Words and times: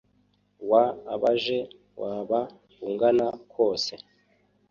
W 0.69 0.71
abaje 1.13 1.57
waba 2.01 2.39
ungana 2.89 3.27
kose 3.53 3.93